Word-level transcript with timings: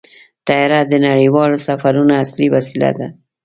طیاره 0.47 0.79
د 0.91 0.93
نړیوالو 1.07 1.57
سفرونو 1.67 2.13
اصلي 2.23 2.47
وسیله 2.55 2.89
ده. 2.97 3.07